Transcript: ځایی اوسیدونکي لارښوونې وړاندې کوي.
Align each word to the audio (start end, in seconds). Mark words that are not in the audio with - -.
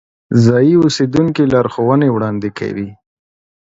ځایی 0.45 0.73
اوسیدونکي 0.81 1.43
لارښوونې 1.53 2.07
وړاندې 2.11 2.49
کوي. 2.59 2.89